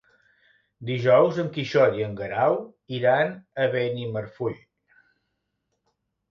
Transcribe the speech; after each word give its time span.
Dijous 0.89 1.37
en 1.43 1.51
Quixot 1.57 1.99
i 1.99 2.07
en 2.07 2.17
Guerau 2.23 2.59
iran 3.01 3.37
a 3.67 3.71
Benimarfull. 3.79 4.59